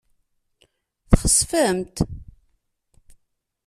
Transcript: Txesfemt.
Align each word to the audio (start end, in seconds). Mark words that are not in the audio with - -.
Txesfemt. 1.11 1.95